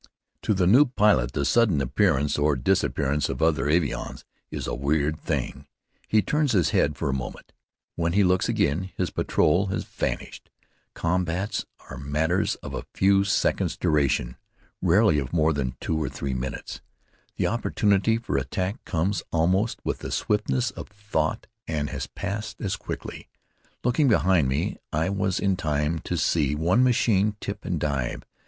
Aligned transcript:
To 0.41 0.55
the 0.55 0.65
new 0.65 0.85
pilot 0.85 1.33
the 1.33 1.45
sudden 1.45 1.79
appearance 1.79 2.35
or 2.39 2.55
disappearance 2.55 3.29
of 3.29 3.39
other 3.39 3.65
avions 3.69 4.23
is 4.49 4.65
a 4.65 4.73
weird 4.73 5.19
thing. 5.19 5.67
He 6.07 6.23
turns 6.23 6.53
his 6.53 6.71
head 6.71 6.97
for 6.97 7.07
a 7.07 7.13
moment. 7.13 7.53
When 7.95 8.13
he 8.13 8.23
looks 8.23 8.49
again, 8.49 8.89
his 8.97 9.11
patrol 9.11 9.67
has 9.67 9.83
vanished. 9.83 10.49
Combats 10.95 11.67
are 11.87 11.99
matters 11.99 12.55
of 12.63 12.73
a 12.73 12.87
few 12.95 13.23
seconds' 13.23 13.77
duration, 13.77 14.37
rarely 14.81 15.19
of 15.19 15.33
more 15.33 15.53
than 15.53 15.77
two 15.79 16.01
or 16.01 16.09
three 16.09 16.33
minutes. 16.33 16.81
The 17.35 17.45
opportunity 17.45 18.17
for 18.17 18.37
attack 18.39 18.83
comes 18.85 19.21
almost 19.31 19.81
with 19.83 19.99
the 19.99 20.09
swiftness 20.09 20.71
of 20.71 20.87
thought 20.87 21.45
and 21.67 21.91
has 21.91 22.07
passed 22.07 22.59
as 22.59 22.75
quickly. 22.75 23.29
Looking 23.83 24.07
behind 24.07 24.47
me, 24.49 24.77
I 24.91 25.09
was 25.09 25.39
in 25.39 25.55
time 25.57 25.99
to 26.05 26.17
see 26.17 26.55
one 26.55 26.83
machine 26.83 27.35
tip 27.39 27.63
and 27.65 27.79
dive. 27.79 28.23